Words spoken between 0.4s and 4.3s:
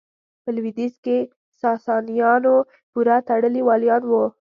په لوېدیځ کې ساسانیانو پوره تړلي والیان وو.